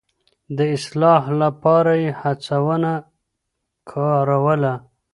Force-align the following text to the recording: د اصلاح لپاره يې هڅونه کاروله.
د 0.57 0.59
اصلاح 0.77 1.23
لپاره 1.41 1.91
يې 2.03 2.09
هڅونه 2.21 2.91
کاروله. 3.91 4.73